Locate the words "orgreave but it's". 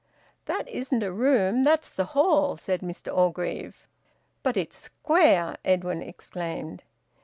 3.15-4.75